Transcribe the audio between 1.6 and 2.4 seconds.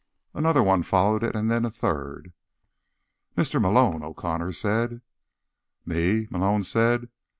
a third.